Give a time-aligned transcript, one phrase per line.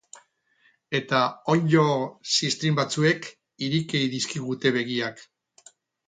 [0.99, 1.17] Eta
[1.53, 1.83] onddo
[2.37, 3.27] ziztrin batzuek
[3.67, 5.21] ireki dizkigute begiak.